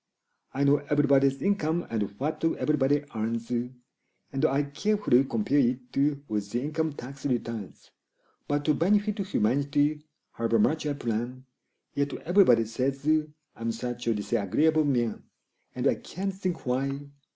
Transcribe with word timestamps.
I 0.55 0.63
know 0.63 0.77
everybody's 0.89 1.43
income 1.43 1.85
and 1.91 2.01
what 2.19 2.43
everybody 2.43 3.03
earns, 3.13 3.51
And 3.51 4.45
I 4.45 4.63
carefully 4.63 5.23
compare 5.25 5.59
it 5.59 5.95
with 6.27 6.49
the 6.49 6.59
income 6.63 6.93
tax 6.93 7.23
returns; 7.27 7.91
But 8.47 8.65
to 8.65 8.73
benefit 8.73 9.19
humanity, 9.19 10.01
however 10.31 10.57
much 10.57 10.87
I 10.87 10.93
plan, 10.93 11.45
Yet 11.93 12.13
everybody 12.15 12.65
says 12.65 13.07
I'm 13.55 13.71
such 13.71 14.07
a 14.07 14.15
disagreeable 14.15 14.85
man! 14.85 15.21
And 15.75 15.85
I 15.85 15.93
can't 15.93 16.33
think 16.33 16.65
why! 16.65 17.01